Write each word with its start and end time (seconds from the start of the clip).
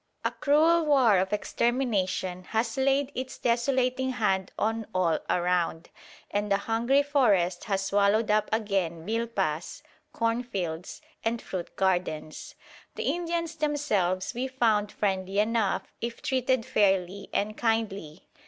A 0.25 0.31
cruel 0.31 0.83
war 0.87 1.19
of 1.19 1.31
extermination 1.31 2.45
has 2.45 2.75
laid 2.75 3.11
its 3.13 3.37
desolating 3.37 4.13
hand 4.13 4.51
on 4.57 4.87
all 4.95 5.19
around, 5.29 5.91
and 6.31 6.51
the 6.51 6.57
hungry 6.57 7.03
forest 7.03 7.65
has 7.65 7.85
swallowed 7.85 8.31
up 8.31 8.49
again 8.51 9.05
milpas 9.05 9.83
(cornfields) 10.11 11.03
and 11.23 11.39
fruit 11.39 11.75
gardens. 11.75 12.55
The 12.95 13.03
Indians 13.13 13.53
themselves 13.53 14.33
we 14.33 14.47
found 14.47 14.91
friendly 14.91 15.37
enough 15.37 15.83
if 16.01 16.23
treated 16.23 16.65
fairly 16.65 17.29
and 17.31 17.55
kindly. 17.55 18.27